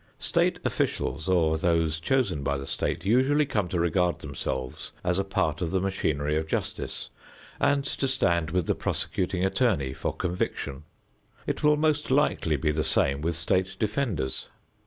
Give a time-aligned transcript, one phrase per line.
[0.17, 5.23] State officials, or those chosen by the state, usually come to regard themselves as a
[5.23, 7.11] part of the machinery of justice
[7.59, 10.85] and to stand with the prosecuting attorney for conviction.
[11.45, 14.47] It will most likely be the same with state defenders.